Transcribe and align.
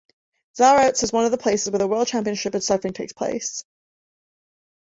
Zarautz 0.57 1.03
is 1.03 1.13
one 1.13 1.25
of 1.25 1.31
the 1.31 1.37
places 1.37 1.69
where 1.71 1.77
the 1.77 1.85
world 1.87 2.07
championships 2.07 2.55
in 2.55 2.61
surfing 2.61 2.91
takes 2.95 3.13
place. 3.13 3.63